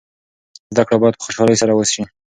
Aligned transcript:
زده 0.73 0.83
کړه 0.87 0.97
باید 1.01 1.17
په 1.17 1.23
خوشحالۍ 1.25 1.55
سره 1.61 1.73
وسي. 1.75 2.03